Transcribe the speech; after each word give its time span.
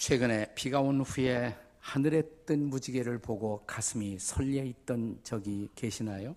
최근에 0.00 0.54
비가 0.54 0.80
온 0.80 1.02
후에 1.02 1.54
하늘에 1.78 2.22
뜬 2.46 2.70
무지개를 2.70 3.18
보고 3.18 3.62
가슴이 3.66 4.18
설레 4.18 4.64
있던 4.68 5.20
적이 5.22 5.68
계시나요? 5.74 6.34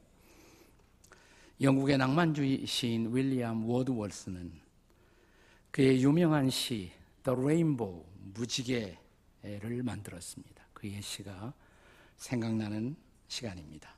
영국의 1.62 1.98
낭만주의 1.98 2.66
시인 2.68 3.16
윌리엄 3.16 3.70
워드월스는 3.70 4.52
그의 5.72 6.04
유명한 6.04 6.50
시 6.50 6.92
The 7.24 7.40
Rainbow 7.40 8.04
무지개를 8.34 9.82
만들었습니다. 9.82 10.62
그의 10.74 11.02
시가 11.02 11.54
생각나는 12.18 12.98
시간입니다. 13.30 13.96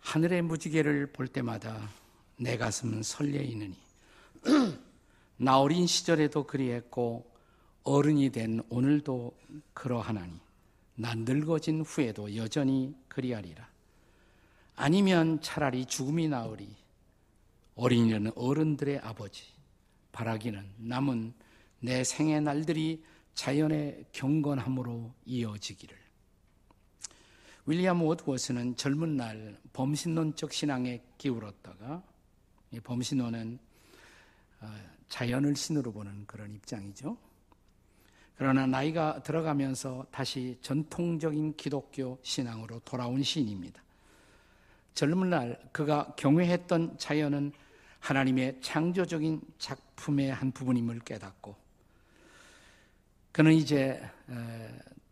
하늘의 0.00 0.42
무지개를 0.42 1.06
볼 1.12 1.26
때마다 1.26 1.88
내 2.36 2.58
가슴은 2.58 3.02
설레이느니 3.02 3.78
나 5.38 5.58
어린 5.58 5.86
시절에도 5.86 6.46
그리했고 6.46 7.31
어른이 7.84 8.30
된 8.30 8.62
오늘도 8.68 9.36
그러하나니 9.74 10.40
난 10.94 11.24
늙어진 11.24 11.82
후에도 11.82 12.34
여전히 12.36 12.94
그리하리라. 13.08 13.68
아니면 14.76 15.40
차라리 15.40 15.86
죽음이 15.86 16.28
나으리. 16.28 16.68
어린이는 17.74 18.32
어른들의 18.36 18.98
아버지. 18.98 19.44
바라기는 20.12 20.64
남은 20.76 21.32
내 21.80 22.04
생의 22.04 22.42
날들이 22.42 23.02
자연의 23.34 24.06
경건함으로 24.12 25.12
이어지기를. 25.24 25.96
윌리엄 27.66 28.02
워드워스는 28.02 28.76
젊은 28.76 29.16
날 29.16 29.58
범신론적 29.72 30.52
신앙에 30.52 31.02
기울었다가 31.16 32.02
범신론은 32.82 33.58
어, 34.60 34.74
자연을 35.08 35.56
신으로 35.56 35.92
보는 35.92 36.26
그런 36.26 36.52
입장이죠. 36.54 37.16
그러나 38.36 38.66
나이가 38.66 39.22
들어가면서 39.22 40.06
다시 40.10 40.58
전통적인 40.62 41.56
기독교 41.56 42.18
신앙으로 42.22 42.80
돌아온 42.80 43.22
시인입니다. 43.22 43.82
젊은 44.94 45.30
날 45.30 45.58
그가 45.72 46.14
경외했던 46.16 46.98
자연은 46.98 47.52
하나님의 48.00 48.58
창조적인 48.60 49.40
작품의 49.58 50.32
한 50.32 50.50
부분임을 50.50 51.00
깨닫고 51.00 51.54
그는 53.30 53.52
이제 53.52 54.02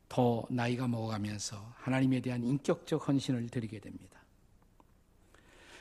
더 0.09 0.45
나이가 0.51 0.89
먹어가면서 0.89 1.73
하나님에 1.77 2.21
대한 2.21 2.43
인격적 2.43 3.09
헌신을 3.09 3.49
드리게 3.49 3.79
됩니다. 3.79 4.21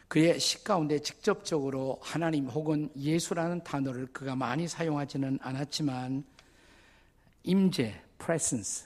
그의 0.07 0.39
시 0.39 0.63
가운데 0.63 0.99
직접적으로 0.99 1.99
하나님 2.01 2.47
혹은 2.47 2.89
예수라는 2.95 3.63
단어를 3.63 4.07
그가 4.07 4.35
많이 4.35 4.67
사용하지는 4.67 5.39
않았지만 5.41 6.23
임재, 7.43 8.01
presence 8.17 8.85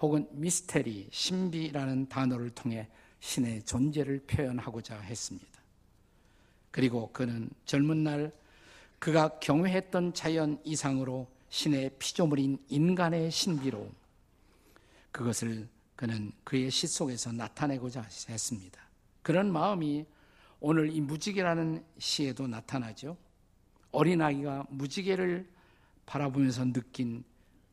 혹은 0.00 0.28
미스테리, 0.30 1.08
신비라는 1.10 2.08
단어를 2.08 2.50
통해 2.50 2.88
신의 3.20 3.64
존재를 3.64 4.20
표현하고자 4.26 4.98
했습니다. 5.00 5.46
그리고 6.70 7.10
그는 7.12 7.50
젊은 7.64 8.04
날 8.04 8.32
그가 8.98 9.38
경외했던 9.40 10.14
자연 10.14 10.60
이상으로 10.64 11.28
신의 11.48 11.96
피조물인 11.98 12.58
인간의 12.68 13.30
신비로 13.30 13.90
그것을 15.10 15.68
그는 15.96 16.30
그의 16.44 16.70
시 16.70 16.86
속에서 16.86 17.32
나타내고자 17.32 18.02
했습니다. 18.28 18.80
그런 19.22 19.52
마음이 19.52 20.06
오늘 20.60 20.92
이 20.94 21.00
무지개라는 21.00 21.84
시에도 21.98 22.46
나타나죠. 22.46 23.16
어린아이가 23.90 24.66
무지개를 24.70 25.48
바라보면서 26.06 26.72
느낀 26.72 27.24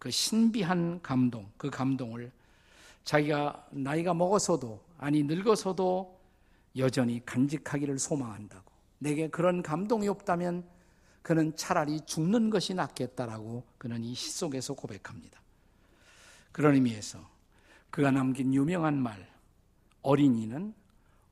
그 0.05 0.11
신비한 0.11 1.01
감동, 1.01 1.51
그 1.57 1.71
감동을 1.71 2.31
자기가 3.05 3.69
나이가 3.71 4.13
먹어서도, 4.13 4.79
아니 4.99 5.23
늙어서도 5.23 6.19
여전히 6.77 7.25
간직하기를 7.25 7.97
소망한다고. 7.97 8.71
내게 8.99 9.27
그런 9.29 9.63
감동이 9.63 10.07
없다면 10.07 10.63
그는 11.23 11.55
차라리 11.55 12.01
죽는 12.05 12.51
것이 12.51 12.75
낫겠다라고 12.75 13.63
그는 13.79 14.03
이 14.03 14.13
시 14.13 14.29
속에서 14.29 14.75
고백합니다. 14.75 15.41
그런 16.51 16.75
의미에서 16.75 17.27
그가 17.89 18.11
남긴 18.11 18.53
유명한 18.53 19.01
말, 19.01 19.27
어린이는 20.03 20.75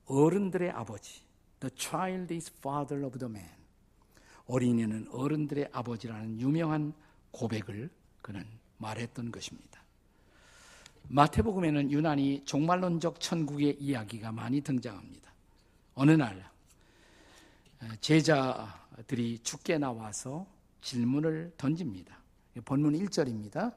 어른들의 0.07 0.71
아버지. 0.71 1.21
The 1.59 1.71
child 1.75 2.33
is 2.33 2.51
father 2.57 3.05
of 3.05 3.19
the 3.19 3.31
man. 3.31 3.51
어린이는 4.47 5.09
어른들의 5.11 5.69
아버지라는 5.71 6.41
유명한 6.41 6.91
고백을 7.29 7.91
그는 8.23 8.62
말했던 8.83 9.31
것입니다. 9.31 9.81
마태복음에는 11.09 11.91
유난히 11.91 12.43
종말론적 12.45 13.19
천국의 13.19 13.77
이야기가 13.79 14.31
많이 14.31 14.61
등장합니다. 14.61 15.31
어느 15.95 16.11
날 16.11 16.49
제자들이 17.99 19.39
죽게 19.39 19.77
나와서 19.77 20.45
질문을 20.81 21.53
던집니다. 21.57 22.19
본문 22.65 22.93
1절입니다. 22.93 23.73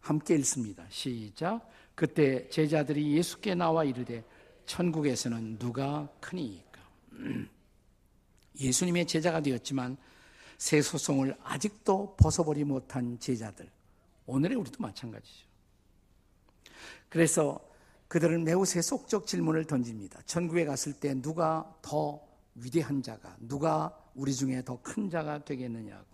함께 0.00 0.34
읽습니다. 0.36 0.84
시작. 0.90 1.68
그때 1.94 2.48
제자들이 2.48 3.16
예수께 3.16 3.54
나와 3.54 3.84
이르되 3.84 4.24
천국에서는 4.66 5.58
누가 5.58 6.08
크니까? 6.20 6.80
예수님의 8.60 9.06
제자가 9.06 9.40
되었지만 9.40 9.96
새 10.58 10.82
소송을 10.82 11.36
아직도 11.42 12.16
벗어버리 12.16 12.64
못한 12.64 13.18
제자들. 13.18 13.68
오늘의 14.26 14.56
우리도 14.56 14.82
마찬가지죠. 14.82 15.46
그래서 17.08 17.60
그들은 18.08 18.44
매우 18.44 18.64
세속적 18.64 19.26
질문을 19.26 19.66
던집니다. 19.66 20.22
천국에 20.22 20.64
갔을 20.64 20.92
때 20.92 21.14
누가 21.14 21.74
더 21.82 22.20
위대한 22.54 23.02
자가, 23.02 23.36
누가 23.40 23.96
우리 24.14 24.34
중에 24.34 24.62
더 24.64 24.80
큰 24.82 25.10
자가 25.10 25.44
되겠느냐고. 25.44 26.06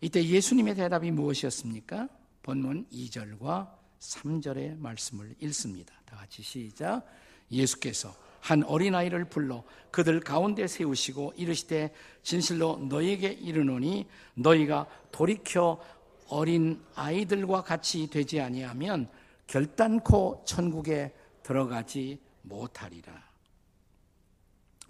이때 0.00 0.24
예수님의 0.24 0.74
대답이 0.76 1.10
무엇이었습니까? 1.10 2.08
본문 2.42 2.86
2절과 2.90 3.76
3절의 3.98 4.78
말씀을 4.78 5.34
읽습니다. 5.40 5.92
다 6.04 6.16
같이 6.16 6.42
시작. 6.42 7.04
예수께서 7.50 8.14
한 8.40 8.62
어린아이를 8.62 9.26
불러 9.26 9.64
그들 9.90 10.20
가운데 10.20 10.66
세우시고 10.66 11.34
이르시되 11.36 11.92
진실로 12.22 12.76
너에게 12.76 13.28
이르노니 13.28 14.06
너희가 14.34 14.86
돌이켜 15.10 15.80
어린 16.28 16.82
아이들과 16.94 17.62
같이 17.62 18.08
되지 18.08 18.40
아니하면 18.40 19.08
결단코 19.46 20.42
천국에 20.44 21.14
들어가지 21.42 22.20
못하리라. 22.42 23.28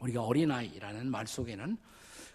우리가 0.01 0.23
어린아이라는 0.23 1.11
말 1.11 1.27
속에는 1.27 1.77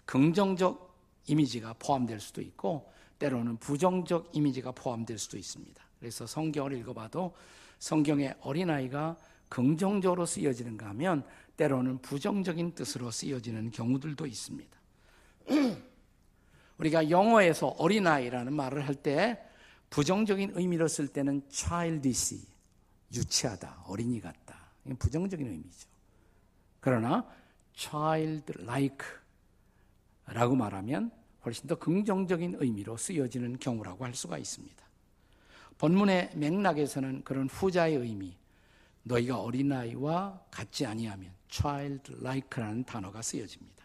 긍정적 0.06 0.94
이미지가 1.26 1.74
포함될 1.78 2.20
수도 2.20 2.40
있고 2.40 2.92
때로는 3.18 3.56
부정적 3.58 4.30
이미지가 4.32 4.72
포함될 4.72 5.18
수도 5.18 5.38
있습니다. 5.38 5.82
그래서 5.98 6.26
성경을 6.26 6.72
읽어봐도 6.78 7.34
성경의 7.78 8.34
어린아이가 8.40 9.16
긍정적으로 9.48 10.26
쓰여지는가 10.26 10.88
하면 10.90 11.24
때로는 11.56 11.98
부정적인 11.98 12.74
뜻으로 12.74 13.10
쓰여지는 13.10 13.70
경우들도 13.70 14.26
있습니다. 14.26 14.76
우리가 16.78 17.10
영어에서 17.10 17.68
어린아이라는 17.68 18.52
말을 18.52 18.86
할 18.86 18.94
때 18.94 19.38
부정적인 19.90 20.54
의미로 20.56 20.88
쓸 20.88 21.06
때는 21.06 21.42
childish, 21.48 22.44
유치하다, 23.14 23.84
어린이 23.86 24.20
같다. 24.20 24.72
이게 24.84 24.94
부정적인 24.94 25.46
의미죠. 25.46 25.88
그러나 26.80 27.24
childlike 27.74 29.06
라고 30.26 30.56
말하면 30.56 31.12
훨씬 31.44 31.68
더 31.68 31.76
긍정적인 31.76 32.56
의미로 32.58 32.96
쓰여지는 32.96 33.58
경우라고 33.60 34.04
할 34.04 34.14
수가 34.14 34.36
있습니다. 34.36 34.84
본문의 35.78 36.30
맥락에서는 36.34 37.22
그런 37.22 37.48
후자의 37.48 37.94
의미, 37.94 38.36
너희가 39.04 39.40
어린아이와 39.40 40.40
같지 40.50 40.84
아니하면 40.86 41.32
childlike라는 41.48 42.84
단어가 42.84 43.22
쓰여집니다. 43.22 43.84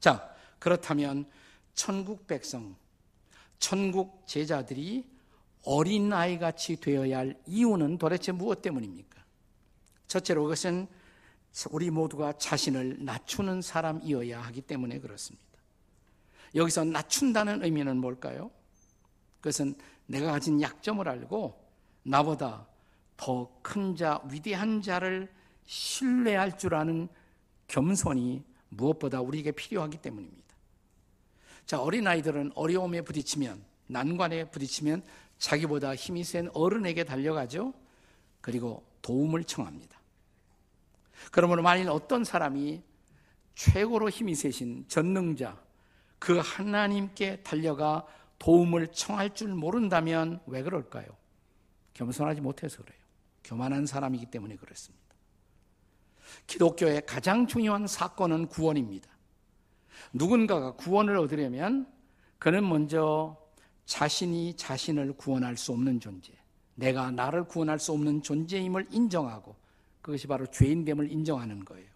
자, 0.00 0.34
그렇다면 0.58 1.28
천국 1.74 2.26
백성, 2.26 2.76
천국 3.58 4.26
제자들이 4.26 5.08
어린아이 5.64 6.38
같이 6.38 6.76
되어야 6.76 7.18
할 7.18 7.40
이유는 7.46 7.98
도대체 7.98 8.32
무엇 8.32 8.62
때문입니까? 8.62 9.22
첫째로 10.06 10.44
그것은 10.44 10.88
우리 11.70 11.90
모두가 11.90 12.32
자신을 12.32 13.04
낮추는 13.04 13.60
사람이어야 13.60 14.40
하기 14.40 14.62
때문에 14.62 15.00
그렇습니다. 15.00 15.46
여기서 16.54 16.84
낮춘다는 16.84 17.62
의미는 17.62 17.98
뭘까요? 17.98 18.50
그것은 19.40 19.74
내가 20.06 20.32
가진 20.32 20.60
약점을 20.60 21.06
알고 21.08 21.68
나보다 22.02 22.66
더 23.20 23.50
큰 23.60 23.94
자, 23.94 24.18
위대한 24.30 24.80
자를 24.80 25.30
신뢰할 25.66 26.56
줄 26.56 26.74
아는 26.74 27.06
겸손이 27.68 28.42
무엇보다 28.70 29.20
우리에게 29.20 29.52
필요하기 29.52 29.98
때문입니다. 29.98 30.48
자, 31.66 31.82
어린아이들은 31.82 32.52
어려움에 32.54 33.02
부딪히면 33.02 33.62
난관에 33.88 34.50
부딪히면 34.50 35.04
자기보다 35.36 35.94
힘이 35.94 36.24
센 36.24 36.48
어른에게 36.54 37.04
달려가죠. 37.04 37.74
그리고 38.40 38.84
도움을 39.02 39.44
청합니다. 39.44 40.00
그러므로 41.30 41.62
만일 41.62 41.90
어떤 41.90 42.24
사람이 42.24 42.82
최고로 43.54 44.08
힘이 44.08 44.34
세신 44.34 44.86
전능자, 44.88 45.60
그 46.18 46.38
하나님께 46.38 47.42
달려가 47.42 48.06
도움을 48.38 48.88
청할 48.88 49.34
줄 49.34 49.48
모른다면 49.48 50.40
왜 50.46 50.62
그럴까요? 50.62 51.06
겸손하지 51.92 52.40
못해서 52.40 52.82
그래요. 52.82 52.99
교만한 53.44 53.86
사람이기 53.86 54.26
때문에 54.26 54.56
그렇습니다. 54.56 55.04
기독교의 56.46 57.06
가장 57.06 57.46
중요한 57.46 57.86
사건은 57.86 58.46
구원입니다. 58.46 59.08
누군가가 60.12 60.72
구원을 60.72 61.16
얻으려면 61.16 61.90
그는 62.38 62.68
먼저 62.68 63.36
자신이 63.86 64.54
자신을 64.56 65.14
구원할 65.14 65.56
수 65.56 65.72
없는 65.72 66.00
존재, 66.00 66.32
내가 66.74 67.10
나를 67.10 67.44
구원할 67.44 67.78
수 67.78 67.92
없는 67.92 68.22
존재임을 68.22 68.88
인정하고 68.90 69.56
그것이 70.00 70.26
바로 70.26 70.46
죄인됨을 70.46 71.10
인정하는 71.10 71.64
거예요. 71.64 71.88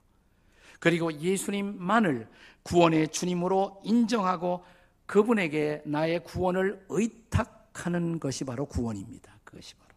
그리고 0.80 1.12
예수님만을 1.12 2.28
구원의 2.62 3.08
주님으로 3.08 3.80
인정하고 3.84 4.64
그분에게 5.06 5.82
나의 5.86 6.22
구원을 6.24 6.84
의탁하는 6.88 8.20
것이 8.20 8.44
바로 8.44 8.66
구원입니다. 8.66 9.38
그것이 9.44 9.74
바로. 9.76 9.93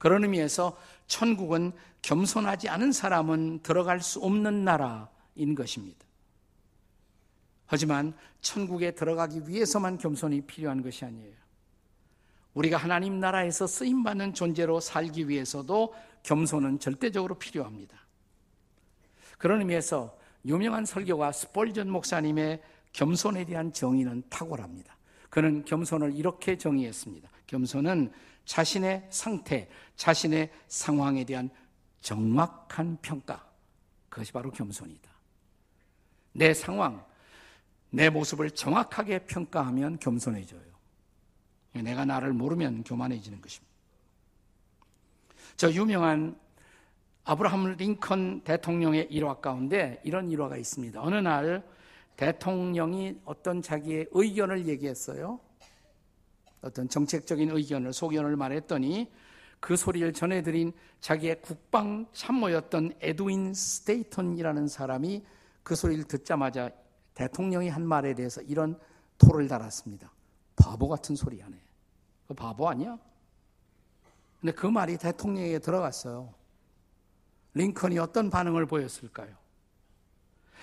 그런 0.00 0.24
의미에서 0.24 0.78
천국은 1.08 1.72
겸손하지 2.00 2.70
않은 2.70 2.90
사람은 2.90 3.60
들어갈 3.62 4.00
수 4.00 4.18
없는 4.20 4.64
나라인 4.64 5.54
것입니다. 5.54 6.06
하지만 7.66 8.14
천국에 8.40 8.92
들어가기 8.92 9.42
위해서만 9.46 9.98
겸손이 9.98 10.40
필요한 10.46 10.82
것이 10.82 11.04
아니에요. 11.04 11.34
우리가 12.54 12.78
하나님 12.78 13.20
나라에서 13.20 13.66
쓰임받는 13.66 14.32
존재로 14.32 14.80
살기 14.80 15.28
위해서도 15.28 15.94
겸손은 16.22 16.78
절대적으로 16.78 17.34
필요합니다. 17.34 17.94
그런 19.36 19.60
의미에서 19.60 20.16
유명한 20.46 20.86
설교가 20.86 21.30
스폴전 21.30 21.90
목사님의 21.90 22.62
겸손에 22.94 23.44
대한 23.44 23.70
정의는 23.70 24.22
탁월합니다. 24.30 24.96
그는 25.28 25.62
겸손을 25.66 26.14
이렇게 26.16 26.56
정의했습니다. 26.56 27.28
겸손은 27.46 28.10
자신의 28.50 29.06
상태, 29.10 29.68
자신의 29.94 30.50
상황에 30.66 31.22
대한 31.22 31.50
정확한 32.00 32.98
평가. 33.00 33.48
그것이 34.08 34.32
바로 34.32 34.50
겸손이다. 34.50 35.08
내 36.32 36.52
상황, 36.52 37.04
내 37.90 38.10
모습을 38.10 38.50
정확하게 38.50 39.20
평가하면 39.26 40.00
겸손해져요. 40.00 40.68
내가 41.74 42.04
나를 42.04 42.32
모르면 42.32 42.82
교만해지는 42.82 43.40
것입니다. 43.40 43.72
저 45.56 45.70
유명한 45.70 46.36
아브라함 47.22 47.76
링컨 47.76 48.40
대통령의 48.40 49.06
일화 49.12 49.34
가운데 49.34 50.00
이런 50.02 50.28
일화가 50.28 50.56
있습니다. 50.56 51.00
어느 51.00 51.14
날 51.14 51.64
대통령이 52.16 53.20
어떤 53.24 53.62
자기의 53.62 54.08
의견을 54.10 54.66
얘기했어요. 54.66 55.38
어떤 56.62 56.88
정책적인 56.88 57.50
의견을, 57.50 57.92
소견을 57.92 58.36
말했더니 58.36 59.10
그 59.60 59.76
소리를 59.76 60.12
전해드린 60.12 60.72
자기의 61.00 61.42
국방 61.42 62.06
참모였던 62.12 62.94
에드윈 63.00 63.54
스테이턴이라는 63.54 64.68
사람이 64.68 65.24
그 65.62 65.74
소리를 65.74 66.04
듣자마자 66.04 66.70
대통령이 67.14 67.68
한 67.68 67.86
말에 67.86 68.14
대해서 68.14 68.40
이런 68.42 68.78
토를 69.18 69.48
달았습니다. 69.48 70.10
바보 70.56 70.88
같은 70.88 71.14
소리 71.14 71.40
하네. 71.40 71.56
그 72.26 72.34
바보 72.34 72.68
아니야? 72.68 72.98
근데 74.40 74.52
그 74.52 74.66
말이 74.66 74.96
대통령에게 74.96 75.58
들어갔어요. 75.58 76.32
링컨이 77.54 77.98
어떤 77.98 78.30
반응을 78.30 78.66
보였을까요? 78.66 79.36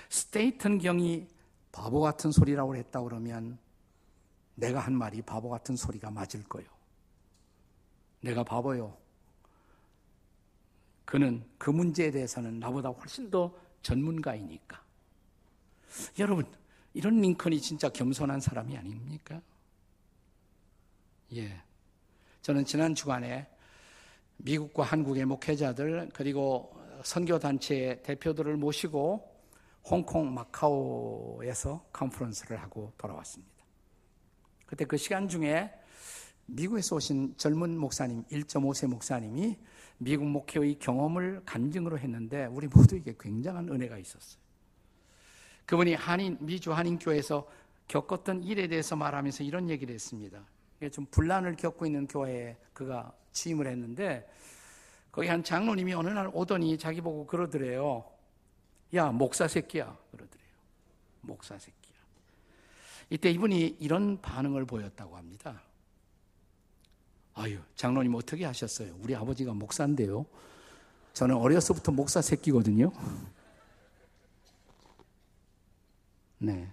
스테이튼 0.09 0.79
경이 0.79 1.27
바보 1.71 1.99
같은 1.99 2.31
소리라고 2.31 2.75
했다 2.75 3.01
그러면 3.01 3.59
내가 4.57 4.79
한 4.79 4.93
말이 4.93 5.21
바보 5.21 5.49
같은 5.49 5.75
소리가 5.75 6.09
맞을 6.09 6.43
거요. 6.43 6.65
내가 8.21 8.43
바보요. 8.43 8.97
그는 11.05 11.47
그 11.57 11.69
문제에 11.69 12.09
대해서는 12.11 12.59
나보다 12.59 12.89
훨씬 12.89 13.29
더 13.29 13.53
전문가이니까. 13.83 14.83
여러분, 16.19 16.51
이런 16.93 17.21
링컨이 17.21 17.61
진짜 17.61 17.87
겸손한 17.87 18.41
사람이 18.41 18.75
아닙니까? 18.75 19.41
예. 21.35 21.61
저는 22.41 22.65
지난 22.65 22.95
주간에 22.95 23.47
미국과 24.37 24.83
한국의 24.83 25.25
목회자들 25.25 26.09
그리고 26.13 26.75
선교단체 27.03 28.01
대표들을 28.03 28.57
모시고 28.57 29.35
홍콩 29.83 30.33
마카오에서 30.33 31.85
컨퍼런스를 31.93 32.59
하고 32.59 32.91
돌아왔습니다. 32.97 33.56
그때 34.67 34.85
그 34.85 34.97
시간 34.97 35.27
중에 35.27 35.73
미국에서 36.45 36.97
오신 36.97 37.35
젊은 37.37 37.77
목사님, 37.77 38.23
1.5세 38.25 38.87
목사님이 38.87 39.57
미국 39.97 40.27
목회의 40.27 40.77
경험을 40.77 41.41
간증으로 41.45 41.97
했는데 41.97 42.45
우리 42.45 42.67
모두에게 42.67 43.15
굉장한 43.19 43.69
은혜가 43.69 43.97
있었어요. 43.97 44.39
그분이 45.65 45.95
한인, 45.95 46.37
미주 46.39 46.71
한인교회에서 46.71 47.47
겪었던 47.87 48.43
일에 48.43 48.67
대해서 48.67 48.95
말하면서 48.95 49.43
이런 49.43 49.69
얘기를 49.69 49.93
했습니다. 49.93 50.45
좀 50.91 51.05
분란을 51.09 51.55
겪고 51.55 51.85
있는 51.85 52.07
교회에 52.07 52.55
그가 52.73 53.11
취임을 53.31 53.67
했는데 53.67 54.29
거기 55.11 55.27
한 55.27 55.43
장로님이 55.43 55.93
어느 55.93 56.09
날 56.09 56.29
오더니 56.31 56.77
자기 56.77 57.01
보고 57.01 57.25
그러더래요. 57.25 58.05
야, 58.93 59.11
목사 59.11 59.47
새끼야. 59.47 59.97
그러더래요. 60.11 60.47
목사 61.21 61.57
새끼야. 61.57 61.76
이때 63.09 63.31
이분이 63.31 63.77
이런 63.79 64.21
반응을 64.21 64.65
보였다고 64.65 65.15
합니다. 65.15 65.61
아유, 67.33 67.59
장로님 67.75 68.15
어떻게 68.15 68.45
하셨어요? 68.45 68.95
우리 68.99 69.15
아버지가 69.15 69.53
목사인데요. 69.53 70.25
저는 71.13 71.35
어려서부터 71.35 71.91
목사 71.91 72.21
새끼거든요. 72.21 72.91
네. 76.39 76.71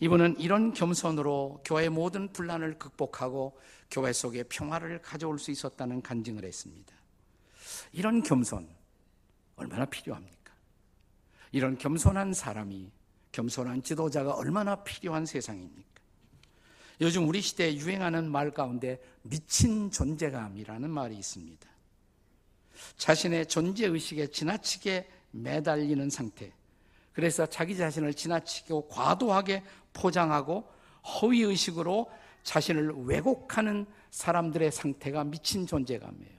이분은 0.00 0.38
이런 0.38 0.72
겸손으로 0.72 1.62
교회 1.64 1.88
모든 1.88 2.32
분란을 2.32 2.78
극복하고 2.78 3.58
교회 3.90 4.12
속에 4.12 4.44
평화를 4.44 5.02
가져올 5.02 5.38
수 5.38 5.50
있었다는 5.50 6.02
간증을 6.02 6.44
했습니다. 6.44 6.94
이런 7.92 8.22
겸손 8.22 8.68
얼마나 9.56 9.84
필요합니까? 9.86 10.52
이런 11.52 11.78
겸손한 11.78 12.32
사람이 12.32 12.92
겸손한 13.32 13.82
지도자가 13.82 14.34
얼마나 14.34 14.76
필요한 14.82 15.26
세상입니까? 15.26 15.88
요즘 17.00 17.28
우리 17.28 17.40
시대에 17.40 17.76
유행하는 17.76 18.30
말 18.30 18.50
가운데 18.50 19.00
미친 19.22 19.90
존재감이라는 19.90 20.90
말이 20.90 21.16
있습니다. 21.16 21.68
자신의 22.96 23.46
존재 23.46 23.86
의식에 23.86 24.28
지나치게 24.28 25.08
매달리는 25.30 26.10
상태. 26.10 26.52
그래서 27.12 27.46
자기 27.46 27.76
자신을 27.76 28.14
지나치고 28.14 28.88
과도하게 28.88 29.62
포장하고 29.92 30.68
허위 31.20 31.42
의식으로 31.42 32.10
자신을 32.42 32.92
왜곡하는 33.06 33.86
사람들의 34.10 34.70
상태가 34.72 35.24
미친 35.24 35.66
존재감이에요. 35.66 36.38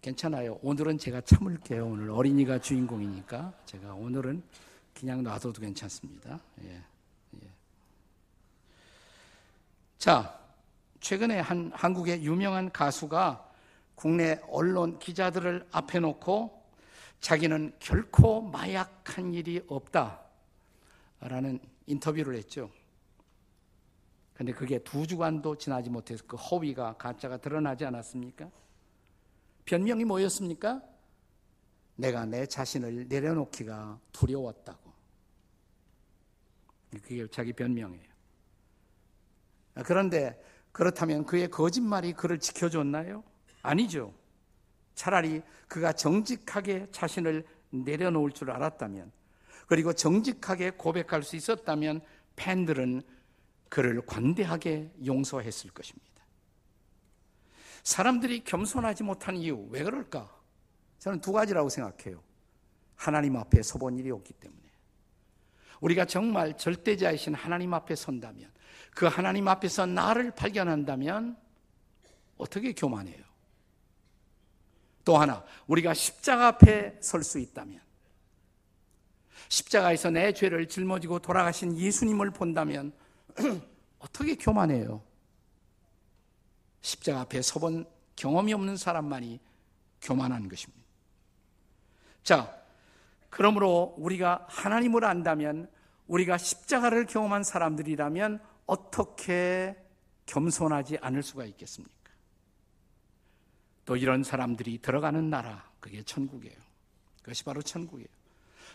괜찮아요. 0.00 0.58
오늘은 0.62 0.98
제가 0.98 1.20
참을게요. 1.22 1.86
오늘 1.86 2.10
어린이가 2.10 2.60
주인공이니까 2.60 3.52
제가 3.66 3.94
오늘은 3.94 4.42
그냥 4.98 5.22
놔둬도 5.22 5.60
괜찮습니다. 5.60 6.40
예. 6.64 6.82
예. 7.42 7.48
자, 9.96 10.36
최근에 11.00 11.38
한 11.38 11.70
한국의 11.72 12.24
유명한 12.24 12.72
가수가 12.72 13.48
국내 13.94 14.40
언론 14.48 14.98
기자들을 14.98 15.68
앞에 15.70 16.00
놓고 16.00 16.58
자기는 17.20 17.74
결코 17.78 18.40
마약한 18.42 19.34
일이 19.34 19.64
없다. 19.68 20.20
라는 21.20 21.60
인터뷰를 21.86 22.36
했죠. 22.36 22.70
근데 24.34 24.52
그게 24.52 24.78
두 24.78 25.06
주간도 25.06 25.58
지나지 25.58 25.90
못해서 25.90 26.24
그 26.26 26.36
허위가 26.36 26.96
가짜가 26.96 27.38
드러나지 27.38 27.84
않았습니까? 27.84 28.50
변명이 29.64 30.04
뭐였습니까? 30.04 30.80
내가 31.96 32.24
내 32.24 32.46
자신을 32.46 33.08
내려놓기가 33.08 33.98
두려웠다고. 34.12 34.87
그게 36.90 37.26
자기 37.28 37.52
변명이에요. 37.52 38.08
그런데 39.84 40.42
그렇다면 40.72 41.24
그의 41.24 41.50
거짓말이 41.50 42.12
그를 42.12 42.38
지켜줬나요? 42.38 43.22
아니죠. 43.62 44.14
차라리 44.94 45.42
그가 45.68 45.92
정직하게 45.92 46.88
자신을 46.90 47.46
내려놓을 47.70 48.32
줄 48.32 48.50
알았다면, 48.50 49.12
그리고 49.66 49.92
정직하게 49.92 50.70
고백할 50.70 51.22
수 51.22 51.36
있었다면 51.36 52.00
팬들은 52.36 53.02
그를 53.68 54.00
관대하게 54.06 54.90
용서했을 55.04 55.70
것입니다. 55.70 56.08
사람들이 57.82 58.44
겸손하지 58.44 59.02
못한 59.02 59.36
이유, 59.36 59.66
왜 59.70 59.82
그럴까? 59.82 60.34
저는 60.98 61.20
두 61.20 61.32
가지라고 61.32 61.68
생각해요. 61.68 62.22
하나님 62.96 63.36
앞에 63.36 63.62
서본 63.62 63.98
일이 63.98 64.10
없기 64.10 64.32
때문에. 64.34 64.67
우리가 65.80 66.04
정말 66.04 66.56
절대자이신 66.56 67.34
하나님 67.34 67.74
앞에 67.74 67.94
선다면, 67.94 68.50
그 68.94 69.06
하나님 69.06 69.48
앞에서 69.48 69.86
나를 69.86 70.32
발견한다면, 70.32 71.36
어떻게 72.36 72.72
교만해요? 72.72 73.24
또 75.04 75.16
하나, 75.16 75.44
우리가 75.66 75.94
십자가 75.94 76.48
앞에 76.48 76.98
설 77.00 77.22
수 77.22 77.38
있다면, 77.38 77.80
십자가에서 79.48 80.10
내 80.10 80.32
죄를 80.32 80.68
짊어지고 80.68 81.20
돌아가신 81.20 81.76
예수님을 81.76 82.30
본다면, 82.30 82.92
어떻게 83.98 84.34
교만해요? 84.34 85.02
십자가 86.82 87.20
앞에 87.20 87.42
서본 87.42 87.86
경험이 88.16 88.52
없는 88.52 88.76
사람만이 88.76 89.40
교만한 90.02 90.48
것입니다. 90.48 90.84
자, 92.22 92.57
그러므로 93.30 93.94
우리가 93.98 94.46
하나님을 94.48 95.04
안다면 95.04 95.68
우리가 96.06 96.38
십자가를 96.38 97.06
경험한 97.06 97.44
사람들이라면 97.44 98.40
어떻게 98.66 99.76
겸손하지 100.26 100.98
않을 101.00 101.22
수가 101.22 101.44
있겠습니까? 101.46 101.94
또 103.84 103.96
이런 103.96 104.22
사람들이 104.22 104.78
들어가는 104.78 105.30
나라, 105.30 105.70
그게 105.80 106.02
천국이에요. 106.02 106.56
그것이 107.22 107.44
바로 107.44 107.62
천국이에요. 107.62 108.08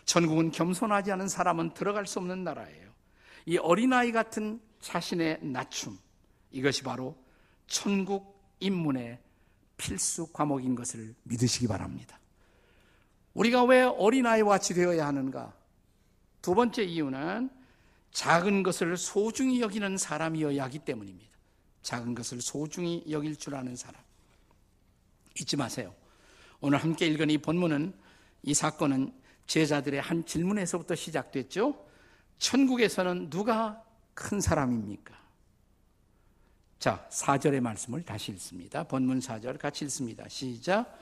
천국은 0.04 0.50
겸손하지 0.50 1.12
않은 1.12 1.28
사람은 1.28 1.74
들어갈 1.74 2.06
수 2.06 2.18
없는 2.18 2.44
나라예요. 2.44 2.92
이 3.46 3.58
어린아이 3.58 4.12
같은 4.12 4.60
자신의 4.80 5.40
낮춤, 5.42 5.98
이것이 6.50 6.82
바로 6.82 7.16
천국 7.66 8.40
입문의 8.60 9.18
필수 9.76 10.30
과목인 10.32 10.74
것을 10.74 11.14
믿으시기 11.24 11.66
바랍니다. 11.66 12.18
우리가 13.34 13.64
왜 13.64 13.82
어린아이와 13.82 14.50
같이 14.50 14.74
되어야 14.74 15.06
하는가? 15.06 15.52
두 16.40 16.54
번째 16.54 16.84
이유는 16.84 17.50
작은 18.12 18.62
것을 18.62 18.96
소중히 18.96 19.60
여기는 19.60 19.96
사람이어야 19.96 20.62
하기 20.64 20.80
때문입니다. 20.80 21.30
작은 21.82 22.14
것을 22.14 22.40
소중히 22.40 23.04
여길 23.10 23.36
줄 23.36 23.54
아는 23.54 23.76
사람. 23.76 24.00
잊지 25.38 25.56
마세요. 25.56 25.94
오늘 26.60 26.78
함께 26.78 27.06
읽은 27.06 27.28
이 27.30 27.38
본문은 27.38 27.92
이 28.44 28.54
사건은 28.54 29.12
제자들의 29.46 30.00
한 30.00 30.24
질문에서부터 30.24 30.94
시작됐죠. 30.94 31.84
천국에서는 32.38 33.30
누가 33.30 33.82
큰 34.14 34.40
사람입니까? 34.40 35.14
자, 36.78 37.06
4절의 37.10 37.60
말씀을 37.60 38.02
다시 38.02 38.32
읽습니다. 38.32 38.84
본문 38.84 39.18
4절 39.18 39.58
같이 39.58 39.84
읽습니다. 39.86 40.28
시작. 40.28 40.98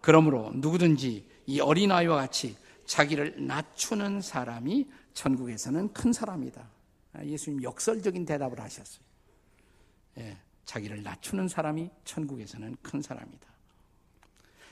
그러므로 0.00 0.52
누구든지 0.54 1.26
이 1.46 1.60
어린아이와 1.60 2.16
같이 2.16 2.56
자기를 2.86 3.46
낮추는 3.46 4.20
사람이 4.20 4.88
천국에서는 5.14 5.92
큰 5.92 6.12
사람이다. 6.12 6.68
아, 7.14 7.24
예수님 7.24 7.62
역설적인 7.62 8.26
대답을 8.26 8.60
하셨어요. 8.60 9.04
예, 10.18 10.36
자기를 10.64 11.02
낮추는 11.02 11.48
사람이 11.48 11.90
천국에서는 12.04 12.76
큰 12.82 13.02
사람이다. 13.02 13.46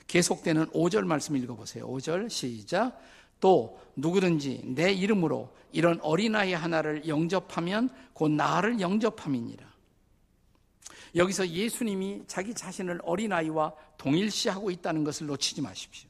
계속되는 0.07 0.67
5절 0.67 1.05
말씀 1.05 1.35
읽어보세요. 1.35 1.87
5절 1.87 2.29
시작. 2.29 2.99
또 3.39 3.79
누구든지 3.95 4.61
내 4.65 4.91
이름으로 4.91 5.53
이런 5.71 5.99
어린아이 6.01 6.53
하나를 6.53 7.07
영접하면 7.07 7.89
곧 8.13 8.31
나를 8.31 8.79
영접함이니라. 8.79 9.73
여기서 11.15 11.47
예수님이 11.47 12.23
자기 12.27 12.53
자신을 12.53 12.99
어린아이와 13.03 13.73
동일시하고 13.97 14.71
있다는 14.71 15.03
것을 15.03 15.27
놓치지 15.27 15.61
마십시오. 15.61 16.09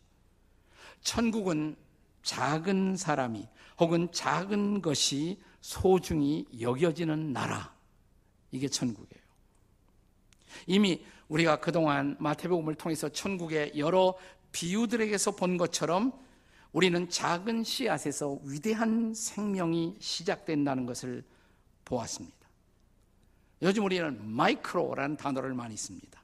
천국은 1.06 1.78
작은 2.24 2.98
사람이 2.98 3.48
혹은 3.80 4.12
작은 4.12 4.82
것이 4.82 5.40
소중히 5.62 6.46
여겨지는 6.60 7.32
나라. 7.32 7.74
이게 8.52 8.68
천국이에요. 8.68 9.24
이미 10.68 11.06
우리가 11.30 11.60
그동안 11.60 12.18
마태복음을 12.20 12.76
통해서 12.76 13.08
천국의 13.10 13.74
여러 13.78 14.18
비유들에게서 14.52 15.36
본 15.36 15.58
것처럼 15.58 16.12
우리는 16.72 17.08
작은 17.10 17.64
씨앗에서 17.64 18.40
위대한 18.44 19.14
생명이 19.14 19.98
시작된다는 20.00 20.86
것을 20.86 21.24
보았습니다. 21.86 22.36
요즘 23.62 23.86
우리는 23.86 24.28
마이크로라는 24.28 25.18
단어를 25.18 25.54
많이 25.54 25.78
씁니다. 25.78 26.22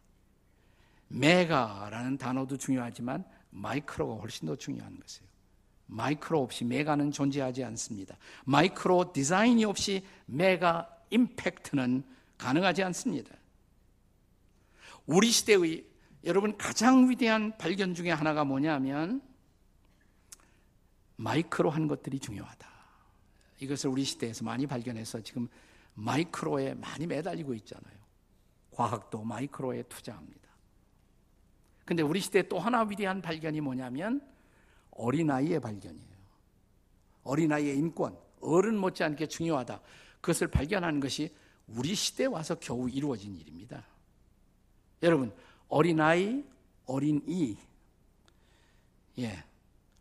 메가라는 1.10 2.18
단어도 2.18 2.58
중요하지만 2.58 3.24
마이크로가 3.51 4.15
훨씬 4.15 4.48
더 4.48 4.55
중요한 4.55 5.00
것이에요. 5.00 5.29
마이크로 5.88 6.41
없이 6.41 6.63
메가는 6.65 7.12
존재하지 7.12 7.63
않습니다. 7.65 8.17
마이크로 8.46 9.12
디자인이 9.13 9.63
없이 9.65 10.05
메가 10.25 10.89
임팩트는 11.10 12.03
가능하지 12.38 12.84
않습니다. 12.84 13.36
우리 15.05 15.29
시대의 15.29 15.86
여러분 16.24 16.58
가장 16.58 17.10
위대한 17.10 17.58
발견 17.58 17.93
중에 17.93 18.12
하나가 18.12 18.46
뭐냐면 18.46 19.22
마이크로 21.17 21.70
한 21.70 21.88
것들이 21.88 22.20
중요하다. 22.20 22.70
이것을 23.60 23.89
우리 23.89 24.03
시대에서 24.03 24.43
많이 24.43 24.65
발견해서 24.65 25.22
지금 25.22 25.48
마이크로에 25.93 26.74
많이 26.75 27.05
매달리고 27.05 27.53
있잖아요. 27.55 27.96
과학도 28.72 29.24
마이크로에 29.24 29.84
투자합니다. 29.84 30.41
근데 31.92 32.04
우리 32.04 32.22
시대 32.22 32.48
또 32.48 32.58
하나 32.58 32.84
위대한 32.84 33.22
발견이 33.22 33.60
뭐냐면 33.60 34.22
어린아이의 34.92 35.60
발견이에요. 35.60 36.16
어린아이의 37.24 37.78
인권, 37.78 38.18
어른 38.40 38.78
못지않게 38.78 39.28
중요하다. 39.28 39.82
그것을 40.22 40.48
발견하는 40.48 41.02
것이 41.02 41.36
우리 41.68 41.94
시대에 41.94 42.28
와서 42.28 42.56
겨우 42.62 42.90
이루어진 42.90 43.36
일입니다. 43.36 43.86
여러분, 45.04 45.34
어린아이, 45.68 46.46
어린이. 46.86 47.58
예. 49.20 49.44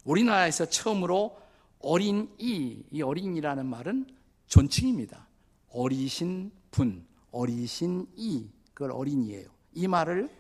우리나라에서 0.05 0.67
처음으로 0.67 1.37
어린이, 1.81 2.85
이 2.89 3.03
어린이라는 3.03 3.67
말은 3.67 4.07
존칭입니다. 4.47 5.27
어리신 5.71 6.53
분, 6.71 7.05
어리신 7.33 8.07
이, 8.15 8.49
그걸 8.75 8.93
어린이에요. 8.93 9.49
이 9.73 9.89
말을 9.89 10.27
어, 10.27 10.40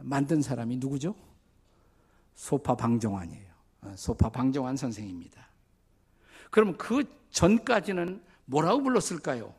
만든 0.00 0.42
사람이 0.42 0.76
누구죠? 0.76 1.14
소파 2.34 2.74
방정환이에요. 2.74 3.54
어, 3.82 3.94
소파 3.96 4.28
방정환 4.28 4.76
선생입니다. 4.76 5.48
그럼 6.50 6.76
그 6.76 7.04
전까지는 7.30 8.22
뭐라고 8.46 8.82
불렀을까요? 8.82 9.54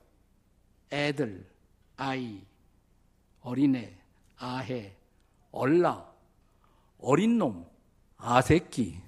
애들, 0.92 1.50
아이, 1.98 2.46
어린애, 3.42 3.98
아해, 4.38 4.96
얼라, 5.52 6.12
어린 7.00 7.38
놈, 7.38 7.66
아새끼. 8.18 9.02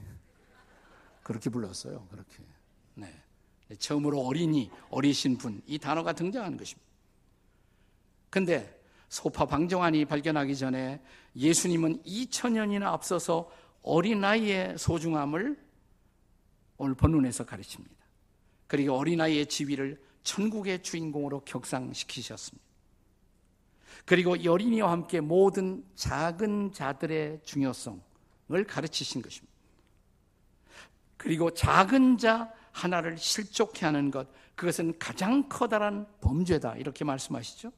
그렇게 1.23 1.49
불렀어요. 1.49 2.07
그렇게. 2.09 2.43
네. 2.93 3.13
처음으로 3.79 4.21
어린이, 4.21 4.71
어리신 4.89 5.37
분, 5.37 5.61
이 5.65 5.77
단어가 5.77 6.13
등장하는 6.13 6.57
것입니다. 6.57 6.87
근데 8.29 8.76
소파 9.09 9.45
방정환이 9.45 10.05
발견하기 10.05 10.55
전에 10.57 11.01
예수님은 11.35 12.03
2000년이나 12.03 12.83
앞서서 12.83 13.49
어린아이의 13.81 14.77
소중함을 14.77 15.57
오늘 16.77 16.95
본문에서 16.95 17.45
가르칩니다. 17.45 17.95
그리고 18.67 18.95
어린아이의 18.97 19.47
지위를 19.47 20.01
천국의 20.23 20.83
주인공으로 20.83 21.41
격상시키셨습니다. 21.45 22.67
그리고 24.05 24.31
어린이와 24.31 24.91
함께 24.91 25.21
모든 25.21 25.83
작은 25.95 26.73
자들의 26.73 27.41
중요성을 27.43 28.01
가르치신 28.67 29.21
것입니다. 29.21 29.53
그리고 31.15 31.53
작은 31.53 32.17
자 32.17 32.53
하나를 32.71 33.17
실족해 33.17 33.85
하는 33.85 34.11
것, 34.11 34.27
그것은 34.55 34.99
가장 34.99 35.47
커다란 35.49 36.05
범죄다. 36.21 36.75
이렇게 36.75 37.03
말씀하시죠. 37.05 37.71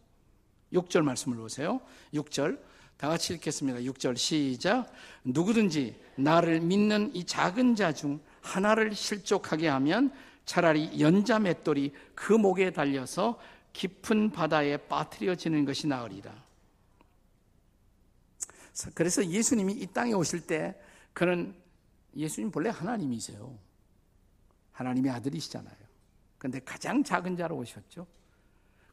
6절 0.74 1.02
말씀을 1.02 1.38
보세요. 1.38 1.82
6절. 2.14 2.60
다 2.98 3.08
같이 3.08 3.34
읽겠습니다. 3.34 3.80
6절 3.80 4.18
시작. 4.18 4.92
누구든지 5.24 5.96
나를 6.16 6.60
믿는 6.60 7.16
이 7.16 7.24
작은 7.26 7.76
자 7.76 7.92
중 7.94 8.20
하나를 8.42 8.96
실족하게 8.96 9.68
하면 9.68 10.12
차라리 10.46 11.00
연자 11.00 11.40
맷돌이 11.40 11.94
그 12.16 12.34
목에 12.34 12.72
달려서 12.72 13.40
깊은 13.74 14.32
바다에 14.32 14.78
빠뜨려지는 14.78 15.66
것이 15.66 15.88
나으리라. 15.88 16.44
그래서 18.94 19.26
예수님이 19.26 19.74
이 19.74 19.88
땅에 19.88 20.14
오실 20.14 20.42
때 20.42 20.76
그는 21.14 21.54
예수님 22.16 22.50
본래 22.52 22.70
하나님이세요. 22.70 23.58
하나님의 24.72 25.12
아들이시잖아요. 25.12 25.76
근데 26.38 26.60
가장 26.60 27.04
작은 27.04 27.36
자로 27.36 27.58
오셨죠. 27.58 28.08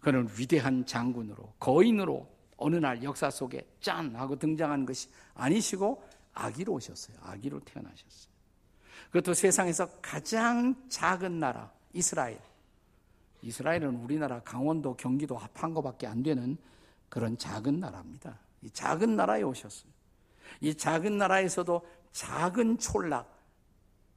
그는 0.07 0.29
위대한 0.39 0.87
장군으로 0.87 1.55
거인으로 1.59 2.31
어느 2.59 2.77
날 2.77 3.03
역사 3.03 3.29
속에 3.29 3.67
짠 3.81 4.15
하고 4.15 4.39
등장한 4.39 4.87
것이 4.87 5.09
아니시고 5.35 6.01
아기로 6.33 6.75
오셨어요. 6.75 7.17
아기로 7.23 7.59
태어나셨어요. 7.65 8.31
그것도 9.07 9.35
세상에서 9.35 9.91
가장 10.01 10.77
작은 10.89 11.41
나라 11.41 11.73
이스라엘. 11.93 12.41
이스라엘은 13.43 13.97
우리나라 13.97 14.39
강원도 14.45 14.95
경기도 14.95 15.37
합한 15.37 15.75
것밖에 15.75 16.07
안 16.07 16.23
되는 16.23 16.57
그런 17.09 17.37
작은 17.37 17.81
나라입니다. 17.81 18.39
이 18.63 18.71
작은 18.71 19.17
나라에 19.17 19.43
오셨어요. 19.43 19.91
이 20.61 20.73
작은 20.73 21.19
나라에서도 21.19 21.85
작은 22.13 22.79
촌락 22.79 23.29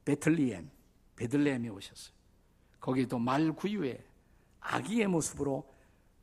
베틀리엠 0.04 0.70
베들레헴에 1.16 1.68
오셨어요. 1.68 2.14
거기도 2.78 3.18
말 3.18 3.50
구유에 3.50 4.00
아기의 4.60 5.08
모습으로 5.08 5.79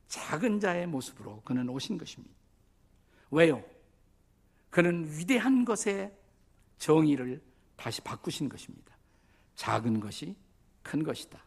작은 0.07 0.59
자의 0.59 0.87
모습으로 0.87 1.41
그는 1.41 1.67
오신 1.69 1.97
것입니다. 1.97 2.35
왜요? 3.31 3.63
그는 4.69 5.07
위대한 5.17 5.65
것의 5.65 6.13
정의를 6.77 7.41
다시 7.75 8.01
바꾸신 8.01 8.49
것입니다. 8.49 8.95
작은 9.55 9.99
것이 9.99 10.35
큰 10.83 11.03
것이다. 11.03 11.39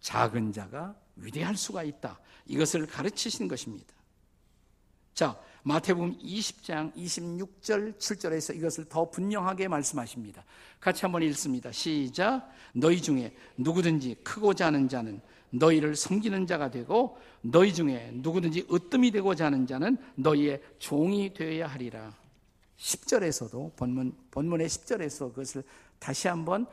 작은 0.00 0.52
자가 0.52 0.96
위대할 1.16 1.56
수가 1.56 1.84
있다. 1.84 2.18
이것을 2.46 2.86
가르치신 2.86 3.48
것입니다. 3.48 3.94
자, 5.14 5.38
마태복음 5.62 6.18
20장 6.18 6.92
26절 6.96 7.96
7절에서 7.98 8.56
이것을 8.56 8.86
더 8.86 9.08
분명하게 9.08 9.68
말씀하십니다. 9.68 10.44
같이 10.80 11.02
한번 11.02 11.22
읽습니다. 11.22 11.70
시작. 11.70 12.50
너희 12.72 13.00
중에 13.00 13.36
누구든지 13.56 14.16
크고자 14.24 14.66
하는 14.66 14.88
자는 14.88 15.20
너희를 15.52 15.96
섬기는 15.96 16.46
자가 16.46 16.70
되고 16.70 17.18
너희 17.42 17.72
중에 17.72 18.10
누구든지 18.14 18.66
으뜸이 18.72 19.10
되고자 19.10 19.46
하는 19.46 19.66
자는 19.66 19.96
너희의 20.14 20.62
종이 20.78 21.32
되어야 21.32 21.66
하리라. 21.66 22.14
10절에서도 22.78 23.76
본문 23.76 24.16
본문의 24.30 24.68
10절에서 24.68 25.30
그것을 25.30 25.62
다시 25.98 26.28
한번 26.28 26.66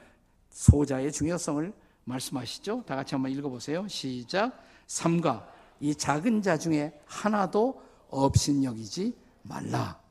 소자의 0.50 1.12
중요성을 1.12 1.72
말씀하시죠. 2.06 2.84
다 2.86 2.96
같이 2.96 3.14
한번 3.16 3.32
읽어 3.32 3.50
보세요. 3.50 3.88
시작. 3.88 4.64
삼가 4.88 5.48
이 5.80 5.94
작은 5.94 6.42
자 6.42 6.58
중에 6.58 7.00
하나도 7.06 7.82
업신여기지 8.10 9.16
말라. 9.44 10.02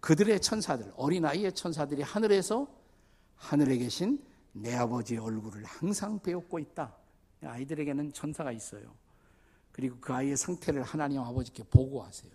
그들의 0.00 0.40
천사들, 0.40 0.92
어린아이의 0.96 1.54
천사들이 1.54 2.02
하늘에서 2.02 2.66
하늘에 3.36 3.78
계신 3.78 4.22
내 4.52 4.74
아버지의 4.74 5.20
얼굴을 5.20 5.64
항상 5.64 6.18
배웠고 6.18 6.58
있다. 6.58 6.97
아이들에게는 7.42 8.12
천사가 8.12 8.52
있어요. 8.52 8.94
그리고 9.72 9.96
그 10.00 10.12
아이의 10.12 10.36
상태를 10.36 10.82
하나님 10.82 11.20
아버지께 11.20 11.64
보고하세요. 11.64 12.32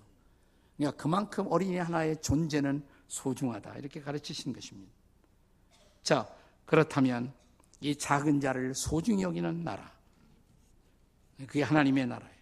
그러니까 0.78 1.02
그만큼 1.02 1.48
어린이 1.50 1.78
하나의 1.78 2.22
존재는 2.22 2.86
소중하다. 3.08 3.76
이렇게 3.76 4.02
가르치신 4.02 4.54
것입니다. 4.54 4.92
자, 6.02 6.28
그렇다면 6.66 7.34
이 7.82 7.96
작은 7.96 8.40
자를 8.40 8.74
소중히 8.74 9.24
여기는 9.24 9.64
나라. 9.64 9.92
그게 11.38 11.64
하나님의 11.64 12.08
나라예요. 12.08 12.34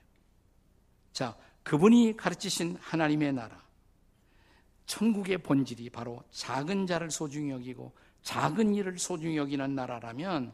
자, 1.14 1.36
그분이 1.64 2.16
가르치신 2.16 2.78
하나님의 2.80 3.34
나라. 3.34 3.62
천국의 4.86 5.40
본질이 5.40 5.90
바로 5.90 6.24
작은 6.32 6.86
자를 6.86 7.12
소중히 7.12 7.52
여기고 7.52 7.94
작은 8.24 8.76
일을 8.76 9.00
소중히 9.00 9.38
여기는 9.38 9.74
나라라면 9.74 10.54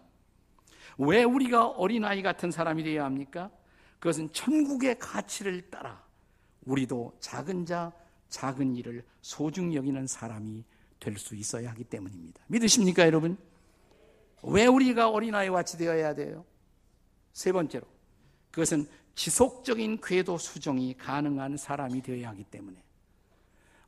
왜 0.97 1.23
우리가 1.23 1.67
어린아이 1.67 2.21
같은 2.21 2.51
사람이 2.51 2.83
되어야 2.83 3.05
합니까? 3.05 3.51
그것은 3.99 4.31
천국의 4.31 4.99
가치를 4.99 5.69
따라 5.69 6.03
우리도 6.65 7.17
작은 7.19 7.65
자, 7.65 7.91
작은 8.29 8.75
일을 8.75 9.03
소중히 9.21 9.75
여기는 9.75 10.05
사람이 10.07 10.63
될 10.99 11.17
수 11.17 11.35
있어야 11.35 11.69
하기 11.71 11.83
때문입니다. 11.85 12.41
믿으십니까, 12.47 13.05
여러분? 13.05 13.37
왜 14.43 14.65
우리가 14.65 15.09
어린아이와 15.09 15.57
같이 15.57 15.77
되어야 15.77 16.15
돼요? 16.15 16.45
세 17.33 17.51
번째로, 17.51 17.85
그것은 18.51 18.87
지속적인 19.15 20.01
궤도 20.01 20.37
수정이 20.37 20.95
가능한 20.97 21.57
사람이 21.57 22.01
되어야 22.01 22.29
하기 22.29 22.43
때문에 22.45 22.83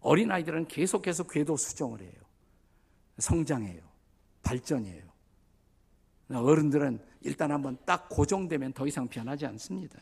어린아이들은 0.02 0.68
계속해서 0.68 1.24
궤도 1.24 1.58
수정을 1.58 2.02
해요. 2.02 2.14
성장해요. 3.18 3.82
발전해요. 4.44 5.09
어른들은 6.38 7.00
일단 7.22 7.52
한번 7.52 7.78
딱 7.86 8.08
고정되면 8.10 8.74
더 8.74 8.86
이상 8.88 9.08
변하지 9.08 9.46
않습니다. 9.48 10.00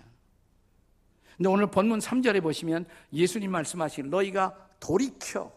근데 1.37 1.49
오늘 1.49 1.67
본문 1.69 1.99
3절에 1.99 2.41
보시면 2.41 2.85
예수님 3.13 3.51
말씀하시길 3.51 4.09
너희가 4.09 4.69
돌이켜 4.79 5.51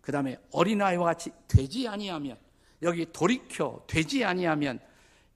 그 0.00 0.10
다음에 0.10 0.38
어린아이와 0.50 1.04
같이 1.04 1.30
되지 1.46 1.86
아니하면 1.86 2.36
여기 2.82 3.06
돌이켜 3.12 3.84
되지 3.86 4.24
아니하면 4.24 4.80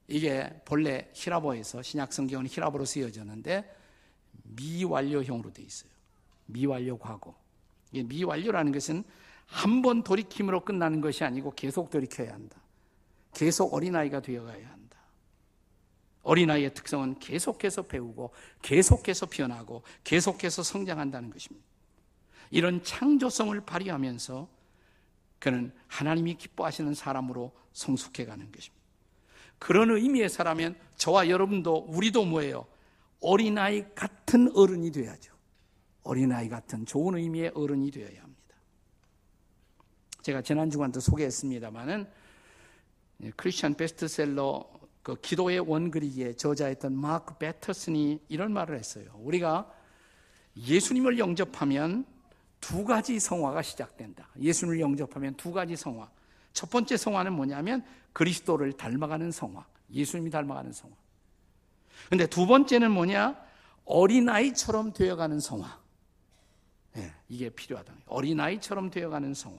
이게 0.08 0.60
본래 0.64 1.08
히라보에서 1.12 1.82
신약 1.82 2.12
성경은 2.12 2.46
히라보로 2.48 2.84
쓰여졌는데 2.84 3.76
미완료형으로 4.56 5.52
되어 5.52 5.64
있어요. 5.64 5.90
미완료 6.46 6.98
과거. 6.98 7.34
미완료라는 7.92 8.72
것은 8.72 9.04
한 9.46 9.82
번 9.82 10.02
돌이킴으로 10.02 10.64
끝나는 10.64 11.00
것이 11.00 11.22
아니고 11.22 11.52
계속 11.52 11.90
돌이켜야 11.90 12.32
한다. 12.32 12.60
계속 13.36 13.74
어린아이가 13.74 14.20
되어가야 14.22 14.66
한다. 14.66 14.96
어린아이의 16.22 16.72
특성은 16.72 17.18
계속해서 17.18 17.82
배우고 17.82 18.32
계속해서 18.62 19.26
변하고 19.26 19.82
계속해서 20.04 20.62
성장한다는 20.62 21.28
것입니다. 21.28 21.66
이런 22.50 22.82
창조성을 22.82 23.60
발휘하면서 23.60 24.48
그는 25.38 25.70
하나님이 25.86 26.36
기뻐하시는 26.36 26.94
사람으로 26.94 27.52
성숙해가는 27.74 28.50
것입니다. 28.50 28.82
그런 29.58 29.90
의미에서라면 29.90 30.74
저와 30.96 31.28
여러분도 31.28 31.88
우리도 31.90 32.24
뭐예요? 32.24 32.66
어린아이 33.20 33.84
같은 33.94 34.50
어른이 34.56 34.92
돼야죠. 34.92 35.34
어린아이 36.04 36.48
같은 36.48 36.86
좋은 36.86 37.16
의미의 37.16 37.52
어른이 37.54 37.90
되어야 37.90 38.22
합니다. 38.22 38.56
제가 40.22 40.40
지난 40.40 40.70
주간도 40.70 41.00
소개했습니다마는 41.00 42.15
크리스천 43.36 43.74
베스트셀러 43.74 44.76
그 45.02 45.14
기도의 45.20 45.60
원그리기에 45.60 46.34
저자했던 46.34 46.94
마크 46.96 47.38
베터슨이 47.38 48.20
이런 48.28 48.52
말을 48.52 48.76
했어요. 48.76 49.08
우리가 49.14 49.72
예수님을 50.56 51.18
영접하면 51.18 52.04
두 52.60 52.84
가지 52.84 53.20
성화가 53.20 53.62
시작된다. 53.62 54.28
예수님을 54.40 54.80
영접하면 54.80 55.34
두 55.34 55.52
가지 55.52 55.76
성화. 55.76 56.10
첫 56.52 56.70
번째 56.70 56.96
성화는 56.96 57.32
뭐냐면 57.32 57.84
그리스도를 58.12 58.72
닮아가는 58.72 59.30
성화. 59.30 59.64
예수님이 59.92 60.30
닮아가는 60.30 60.72
성화. 60.72 60.94
근데 62.08 62.26
두 62.26 62.46
번째는 62.46 62.90
뭐냐? 62.90 63.40
어린아이처럼 63.84 64.92
되어가는 64.92 65.38
성화. 65.38 65.80
네, 66.94 67.14
이게 67.28 67.50
필요하다. 67.50 67.92
어린아이처럼 68.06 68.90
되어가는 68.90 69.34
성화. 69.34 69.58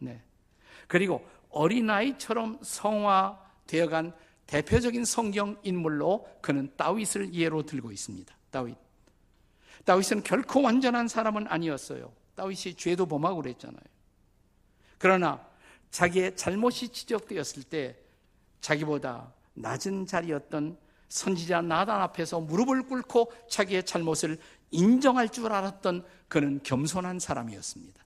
네. 0.00 0.22
그리고 0.88 1.26
어린아이처럼 1.56 2.58
성화 2.62 3.38
되어간 3.66 4.12
대표적인 4.46 5.04
성경 5.04 5.56
인물로 5.62 6.28
그는 6.40 6.70
다윗을 6.76 7.34
예로 7.34 7.64
들고 7.64 7.90
있습니다. 7.90 8.34
다윗. 8.50 8.76
다윗은 9.84 10.22
결코 10.22 10.62
완전한 10.62 11.08
사람은 11.08 11.48
아니었어요. 11.48 12.12
다윗이 12.34 12.74
죄도 12.76 13.06
범하고 13.06 13.42
그랬잖아요. 13.42 13.80
그러나 14.98 15.44
자기의 15.90 16.36
잘못이 16.36 16.88
지적되었을 16.88 17.64
때 17.64 17.96
자기보다 18.60 19.32
낮은 19.54 20.06
자리였던 20.06 20.78
선지자 21.08 21.62
나단 21.62 22.00
앞에서 22.02 22.40
무릎을 22.40 22.82
꿇고 22.82 23.32
자기의 23.48 23.84
잘못을 23.84 24.38
인정할 24.70 25.28
줄 25.28 25.52
알았던 25.52 26.04
그는 26.28 26.60
겸손한 26.62 27.18
사람이었습니다. 27.18 28.04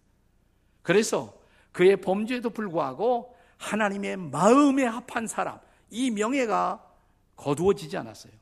그래서 0.83 1.35
그의 1.73 2.01
범죄에도 2.01 2.51
불구하고 2.51 3.37
하나님의 3.61 4.17
마음에 4.17 4.85
합한 4.85 5.27
사람, 5.27 5.61
이 5.91 6.11
명예가 6.11 6.83
거두어지지 7.37 7.97
않았어요. 7.97 8.33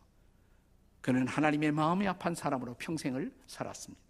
그는 1.01 1.27
하나님의 1.27 1.73
마음에 1.73 2.07
합한 2.07 2.35
사람으로 2.35 2.75
평생을 2.75 3.33
살았습니다. 3.47 4.03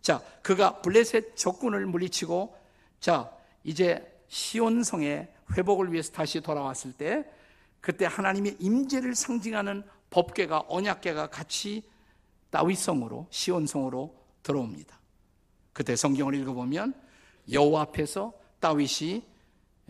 자, 0.00 0.22
그가 0.42 0.80
블레셋 0.80 1.36
적군을 1.36 1.86
물리치고 1.86 2.56
자, 2.98 3.30
이제 3.62 4.10
시온성의 4.28 5.32
회복을 5.56 5.92
위해서 5.92 6.12
다시 6.12 6.40
돌아왔을 6.40 6.92
때 6.94 7.24
그때 7.80 8.06
하나님의 8.06 8.56
임재를 8.60 9.14
상징하는 9.14 9.84
법궤가 10.10 10.64
언약궤가 10.68 11.28
같이 11.28 11.82
다윗성으로 12.50 13.26
시온성으로 13.30 14.14
들어옵니다. 14.42 14.98
그때 15.72 15.96
성경을 15.96 16.34
읽어보면 16.36 16.94
여호와 17.50 17.82
앞에서 17.82 18.32
다윗이 18.60 19.33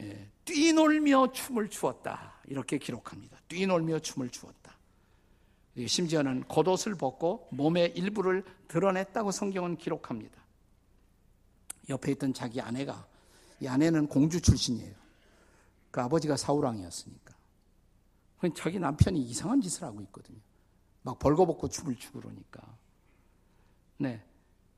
예, 0.01 0.29
뛰놀며 0.45 1.33
춤을 1.33 1.69
추었다 1.69 2.41
이렇게 2.47 2.79
기록합니다. 2.79 3.39
뛰놀며 3.49 4.01
춤을 4.01 4.31
추었다. 4.31 4.77
심지어는 5.87 6.45
겉옷을 6.47 6.95
벗고 6.95 7.49
몸의 7.51 7.93
일부를 7.97 8.45
드러냈다고 8.69 9.33
성경은 9.33 9.77
기록합니다. 9.77 10.41
옆에 11.89 12.13
있던 12.13 12.33
자기 12.33 12.61
아내가 12.61 13.07
이 13.61 13.67
아내는 13.67 14.07
공주 14.07 14.41
출신이에요. 14.41 14.95
그 15.91 16.01
아버지가 16.01 16.37
사우랑이었으니까. 16.37 17.35
자기 18.55 18.79
남편이 18.79 19.21
이상한 19.21 19.61
짓을 19.61 19.85
하고 19.85 20.01
있거든요. 20.03 20.39
막 21.03 21.19
벌거벗고 21.19 21.69
춤을 21.69 21.97
추고 21.97 22.21
그러니까. 22.21 22.63
네. 23.97 24.23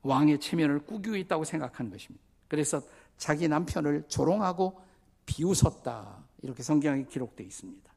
왕의 0.03 0.39
체면을 0.39 0.85
꾸기고 0.85 1.15
있다고 1.17 1.43
생각하는 1.43 1.91
것입니다. 1.91 2.23
그래서 2.47 2.81
자기 3.17 3.47
남편을 3.47 4.05
조롱하고 4.07 4.81
비웃었다. 5.27 6.17
이렇게 6.41 6.63
성경에 6.63 7.03
기록되어 7.03 7.45
있습니다. 7.45 7.91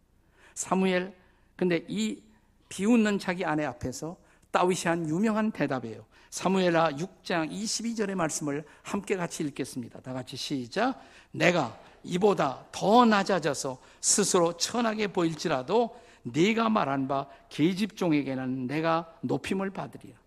사무엘, 0.54 1.16
근데 1.56 1.86
이 1.88 2.22
비웃는 2.68 3.18
자기 3.18 3.44
아내 3.46 3.64
앞에서 3.64 4.18
다윗이 4.50 4.82
한 4.84 5.08
유명한 5.08 5.50
대답이에요. 5.50 6.04
사무엘하 6.30 6.92
6장 6.92 7.50
22절의 7.50 8.14
말씀을 8.14 8.64
함께 8.82 9.16
같이 9.16 9.42
읽겠습니다. 9.44 10.00
다 10.00 10.12
같이 10.12 10.36
시작. 10.36 11.00
내가 11.32 11.78
이보다 12.04 12.66
더 12.70 13.04
낮아져서 13.04 13.78
스스로 14.00 14.56
천하게 14.56 15.08
보일지라도 15.08 15.98
네가 16.22 16.68
말한 16.68 17.08
바 17.08 17.26
계집종에게는 17.48 18.66
내가 18.66 19.12
높임을 19.22 19.70
받으리라. 19.70 20.18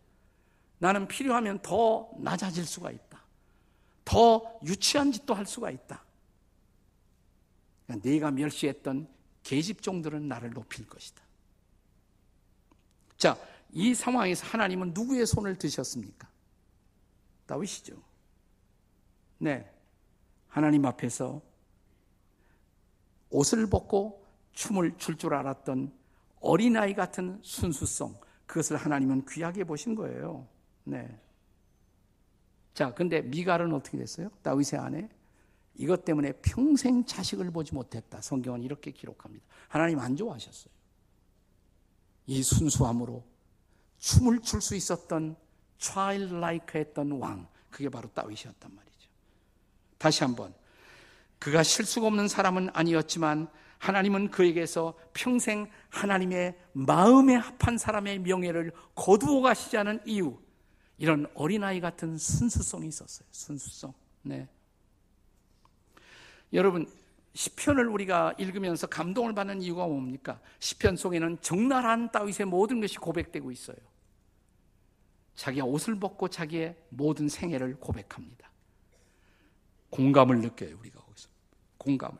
나는 0.79 1.07
필요하면 1.07 1.59
더 1.61 2.09
낮아질 2.17 2.65
수가 2.65 2.91
있다. 2.91 3.21
더 4.03 4.43
유치한 4.65 5.11
짓도 5.11 5.33
할 5.33 5.45
수가 5.45 5.71
있다. 5.71 6.03
그러니까 7.93 8.09
네가 8.09 8.31
멸시했던 8.31 9.07
계집종들은 9.43 10.27
나를 10.27 10.51
높일 10.51 10.87
것이다. 10.87 11.21
자, 13.17 13.37
이 13.71 13.93
상황에서 13.93 14.45
하나님은 14.47 14.93
누구의 14.93 15.25
손을 15.25 15.57
드셨습니까? 15.57 16.27
다윗이죠. 17.45 18.01
네. 19.39 19.69
하나님 20.47 20.85
앞에서 20.85 21.41
옷을 23.29 23.67
벗고 23.67 24.23
춤을 24.53 24.97
출줄 24.97 25.33
알았던 25.33 25.91
어린아이 26.39 26.93
같은 26.93 27.39
순수성, 27.41 28.15
그것을 28.45 28.77
하나님은 28.77 29.25
귀하게 29.25 29.63
보신 29.63 29.95
거예요. 29.95 30.47
네. 30.83 31.19
자, 32.73 32.93
근데 32.93 33.21
미갈은 33.21 33.73
어떻게 33.73 33.97
됐어요? 33.97 34.29
다윗의 34.41 34.79
아내. 34.79 35.09
이것 35.75 36.05
때문에 36.05 36.33
평생 36.33 37.05
자식을 37.05 37.51
보지 37.51 37.73
못했다. 37.73 38.21
성경은 38.21 38.63
이렇게 38.63 38.91
기록합니다. 38.91 39.45
하나님 39.67 39.99
안 39.99 40.15
좋아하셨어요. 40.15 40.71
이 42.27 42.43
순수함으로 42.43 43.23
춤을 43.97 44.41
출 44.41 44.61
수 44.61 44.75
있었던 44.75 45.35
childlike 45.77 46.79
했던 46.79 47.11
왕, 47.13 47.47
그게 47.69 47.89
바로 47.89 48.09
다윗이었단 48.13 48.73
말이죠. 48.73 49.09
다시 49.97 50.23
한번. 50.23 50.53
그가 51.39 51.63
실수가 51.63 52.07
없는 52.07 52.27
사람은 52.27 52.69
아니었지만 52.73 53.49
하나님은 53.79 54.31
그에게서 54.31 54.93
평생 55.13 55.69
하나님의 55.89 56.57
마음에 56.71 57.35
합한 57.35 57.77
사람의 57.77 58.19
명예를 58.19 58.71
거두어 58.95 59.41
가시자는 59.41 60.01
이유, 60.05 60.39
이런 60.97 61.27
어린아이 61.33 61.81
같은 61.81 62.17
순수성이 62.17 62.87
있었어요. 62.87 63.27
순수성. 63.31 63.93
네. 64.21 64.47
여러분, 66.53 66.87
시편을 67.33 67.87
우리가 67.87 68.35
읽으면서 68.37 68.85
감동을 68.87 69.33
받는 69.33 69.61
이유가 69.61 69.87
뭡니까? 69.87 70.39
시편 70.59 70.97
속에는 70.97 71.39
적나라한 71.41 72.11
다윗의 72.11 72.45
모든 72.45 72.79
것이 72.79 72.97
고백되고 72.97 73.51
있어요. 73.51 73.77
자기가 75.35 75.65
옷을 75.65 75.99
벗고 75.99 76.27
자기의 76.27 76.75
모든 76.89 77.27
생애를 77.27 77.79
고백합니다. 77.79 78.51
공감을 79.89 80.41
느껴요, 80.41 80.77
우리가 80.79 81.01
거기서. 81.01 81.29
공감을. 81.79 82.17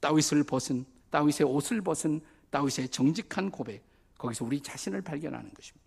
다윗을 0.00 0.44
벗은 0.44 0.84
다윗의 1.10 1.46
옷을 1.46 1.80
벗은 1.80 2.20
다윗의 2.50 2.90
정직한 2.90 3.50
고백. 3.50 3.82
거기서 4.18 4.44
우리 4.44 4.60
자신을 4.60 5.00
발견하는 5.00 5.52
것입니다. 5.54 5.86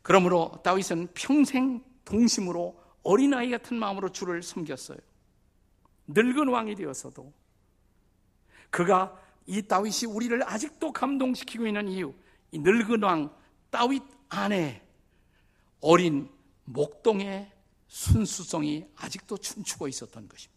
그러므로 0.00 0.60
다윗은 0.62 1.08
평생 1.14 1.82
동심으로 2.04 2.80
어린아이 3.02 3.50
같은 3.50 3.76
마음으로 3.76 4.10
주를 4.10 4.42
섬겼어요. 4.42 4.98
늙은 6.08 6.48
왕이 6.48 6.74
되어서도 6.74 7.32
그가 8.70 9.18
이 9.46 9.62
다윗이 9.62 10.12
우리를 10.12 10.42
아직도 10.48 10.92
감동시키고 10.92 11.66
있는 11.66 11.88
이유, 11.88 12.14
이 12.50 12.58
늙은 12.58 13.02
왕 13.02 13.34
다윗 13.70 14.02
안에 14.28 14.82
어린 15.80 16.28
목동의 16.64 17.50
순수성이 17.88 18.86
아직도 18.96 19.36
춤추고 19.36 19.88
있었던 19.88 20.28
것입니다. 20.28 20.54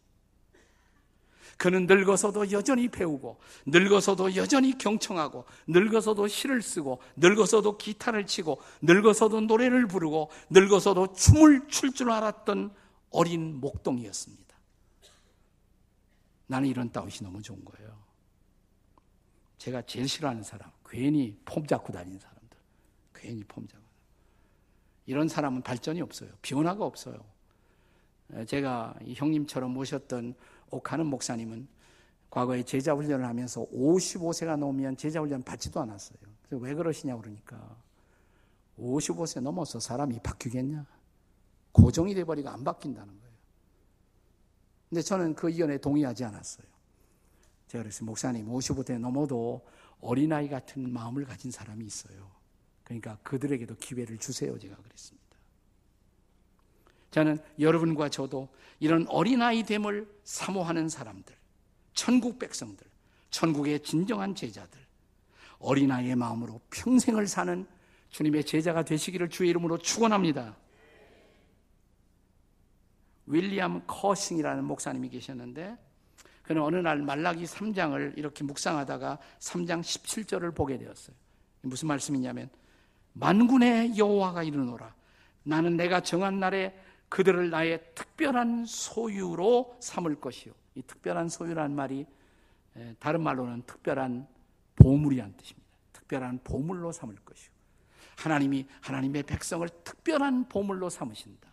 그는 1.57 1.87
늙어서도 1.87 2.51
여전히 2.51 2.87
배우고, 2.87 3.39
늙어서도 3.65 4.35
여전히 4.35 4.77
경청하고, 4.77 5.45
늙어서도 5.67 6.27
시를 6.27 6.61
쓰고, 6.61 7.01
늙어서도 7.15 7.77
기타를 7.77 8.27
치고, 8.27 8.61
늙어서도 8.83 9.41
노래를 9.41 9.87
부르고, 9.87 10.29
늙어서도 10.51 11.13
춤을 11.13 11.67
출 11.67 11.91
줄 11.91 12.11
알았던 12.11 12.73
어린 13.09 13.59
목동이었습니다. 13.59 14.46
나는 16.47 16.69
이런 16.69 16.91
다윗이 16.91 17.19
너무 17.21 17.41
좋은 17.41 17.63
거예요. 17.63 17.97
제가 19.57 19.81
제일 19.83 20.07
싫어하는 20.07 20.43
사람, 20.43 20.71
괜히 20.85 21.37
폼 21.45 21.65
잡고 21.65 21.91
다니는 21.91 22.19
사람들. 22.19 22.57
괜히 23.13 23.43
폼 23.43 23.67
잡고. 23.67 23.85
이런 25.05 25.27
사람은 25.27 25.61
발전이 25.61 26.01
없어요. 26.01 26.31
변화가 26.41 26.85
없어요. 26.85 27.23
제가 28.45 28.95
형님처럼 29.15 29.71
모셨던 29.71 30.35
옥하는 30.69 31.05
목사님은 31.07 31.67
과거에 32.29 32.63
제자 32.63 32.93
훈련을 32.93 33.25
하면서 33.25 33.65
55세가 33.67 34.57
넘으면 34.57 34.97
제자 34.97 35.21
훈련 35.21 35.41
받지도 35.43 35.79
않았어요. 35.79 36.19
그래서 36.43 36.63
왜 36.63 36.73
그러시냐 36.73 37.15
그러니까 37.17 37.77
55세 38.77 39.41
넘어서 39.41 39.79
사람이 39.79 40.19
바뀌겠냐? 40.19 40.85
고정이 41.71 42.13
돼 42.13 42.23
버리고 42.23 42.49
안 42.49 42.63
바뀐다는 42.63 43.07
거예요. 43.19 43.26
근데 44.89 45.01
저는 45.01 45.35
그 45.35 45.49
의견에 45.49 45.77
동의하지 45.77 46.23
않았어요. 46.23 46.67
제가 47.67 47.83
그랬어요. 47.83 48.05
목사님, 48.05 48.47
55세 48.47 48.99
넘어도 48.99 49.65
어린아이 49.99 50.47
같은 50.47 50.91
마음을 50.91 51.25
가진 51.25 51.51
사람이 51.51 51.85
있어요. 51.85 52.31
그러니까 52.83 53.17
그들에게도 53.23 53.75
기회를 53.75 54.17
주세요. 54.17 54.57
제가 54.57 54.75
그랬습니다. 54.77 55.27
저는 57.11 57.39
여러분과 57.59 58.09
저도 58.09 58.49
이런 58.79 59.05
어린아이 59.07 59.63
됨을 59.63 60.07
사모하는 60.23 60.87
사람들, 60.87 61.35
천국 61.93 62.39
백성들, 62.39 62.85
천국의 63.29 63.83
진정한 63.83 64.35
제자들, 64.35 64.79
어린아이의 65.59 66.15
마음으로 66.15 66.61
평생을 66.69 67.27
사는 67.27 67.65
주님의 68.09 68.45
제자가 68.45 68.85
되시기를 68.85 69.29
주의 69.29 69.49
이름으로 69.49 69.79
축원합니다. 69.79 70.55
윌리엄 73.27 73.83
커싱이라는 73.85 74.63
목사님이 74.63 75.09
계셨는데 75.09 75.77
그는 76.43 76.61
어느 76.61 76.77
날 76.77 77.01
말라기 77.01 77.43
3장을 77.43 78.17
이렇게 78.17 78.43
묵상하다가 78.43 79.19
3장 79.39 79.81
17절을 79.81 80.55
보게 80.55 80.77
되었어요. 80.77 81.15
무슨 81.61 81.89
말씀이냐면 81.89 82.49
만군의 83.13 83.97
여호와가 83.97 84.43
이르노라 84.43 84.95
나는 85.43 85.75
내가 85.77 86.01
정한 86.01 86.39
날에 86.39 86.77
그들을 87.09 87.49
나의 87.49 87.81
특별한 87.95 88.65
소유로 88.65 89.77
삼을 89.79 90.19
것이요. 90.19 90.53
이 90.75 90.81
특별한 90.81 91.29
소유란 91.29 91.75
말이 91.75 92.05
다른 92.99 93.23
말로는 93.23 93.63
특별한 93.63 94.27
보물이란 94.75 95.35
뜻입니다. 95.35 95.67
특별한 95.93 96.41
보물로 96.43 96.91
삼을 96.91 97.15
것이요. 97.15 97.51
하나님이 98.17 98.67
하나님의 98.81 99.23
백성을 99.23 99.67
특별한 99.83 100.47
보물로 100.49 100.89
삼으신다. 100.89 101.46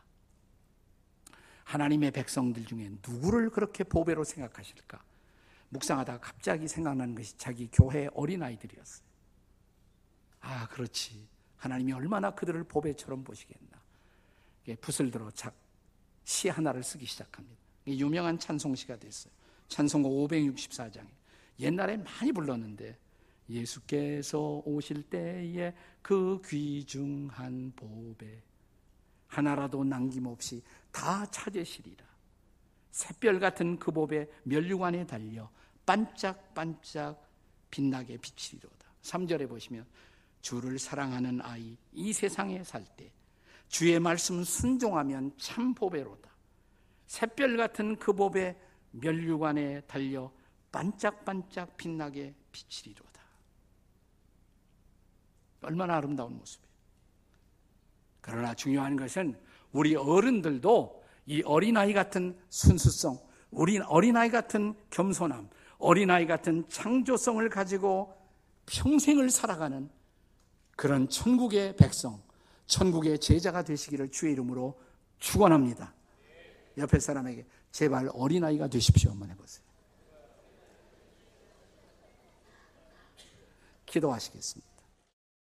하나님의 1.64 2.11
백성들 2.12 2.64
중에 2.66 2.90
누구를 3.07 3.50
그렇게 3.50 3.85
보배로 3.85 4.24
생각하실까? 4.24 5.03
묵상하다가 5.70 6.20
갑자기 6.20 6.68
생각나는 6.68 7.14
것이 7.14 7.37
자기 7.37 7.68
교회 7.72 8.09
어린아이들이었어요. 8.14 9.05
아, 10.40 10.68
그렇지. 10.68 11.27
하나님이 11.57 11.92
얼마나 11.92 12.31
그들을 12.31 12.62
보배처럼 12.64 13.24
보시겠나. 13.24 13.83
붓을 14.81 15.11
들어 15.11 15.31
시 16.24 16.48
하나를 16.48 16.83
쓰기 16.83 17.07
시작합니다. 17.07 17.57
유명한 17.87 18.38
찬송시가 18.38 18.98
됐어요. 18.98 19.33
찬송가 19.68 20.09
564장에. 20.09 21.09
옛날에 21.61 21.96
많이 21.96 22.33
불렀는데 22.33 22.96
예수께서 23.48 24.62
오실 24.64 25.03
때에 25.05 25.74
그 26.03 26.40
귀중한 26.46 27.72
보배 27.77 28.42
하나라도 29.27 29.85
남김없이 29.85 30.62
다 30.94 31.26
찾으시리라. 31.26 32.07
샛별 32.92 33.40
같은 33.40 33.76
그 33.80 33.90
법에 33.90 34.30
멸류관에 34.44 35.04
달려 35.07 35.50
반짝반짝 35.85 37.20
빛나게 37.68 38.16
비치리로다. 38.18 38.87
3절에 39.02 39.48
보시면 39.48 39.85
주를 40.40 40.78
사랑하는 40.78 41.40
아이 41.42 41.76
이 41.92 42.12
세상에 42.12 42.62
살 42.62 42.87
때 42.96 43.12
주의 43.68 43.98
말씀 43.98 44.44
순종하면 44.44 45.37
참 45.37 45.74
보배로다. 45.74 46.30
샛별 47.09 47.57
같은 47.57 47.98
그 47.98 48.12
법의 48.12 48.57
멸류관에 48.92 49.80
달려 49.83 50.33
반짝반짝 50.70 51.76
빛나게 51.76 52.37
비치리로다. 52.52 53.20
얼마나 55.62 55.96
아름다운 55.96 56.38
모습이에요. 56.38 56.72
그러나 58.20 58.54
중요한 58.54 58.94
것은 58.94 59.37
우리 59.75 59.97
어른들도 59.97 61.03
이 61.27 61.43
어린아이 61.43 61.93
같은 61.93 62.39
순수성, 62.49 63.19
우리 63.51 63.79
어린아이 63.81 64.31
같은 64.31 64.75
겸손함, 64.91 65.51
어린아이 65.79 66.27
같은 66.27 66.65
창조성을 66.69 67.47
가지고 67.51 68.17
평생을 68.67 69.31
살아가는 69.31 69.91
그런 70.77 71.09
천국의 71.09 71.77
백성, 71.77 72.23
천국의 72.67 73.19
제자가 73.19 73.63
되시기를 73.63 74.11
주의 74.11 74.33
이름으로 74.33 74.81
축원합니다. 75.19 75.93
옆에 76.79 77.01
사람에게 77.01 77.45
제발 77.73 78.09
어린아이가 78.15 78.69
되십시오. 78.69 79.11
한번 79.11 79.31
해보세요. 79.31 79.65
기도하시겠습니다. 83.87 84.74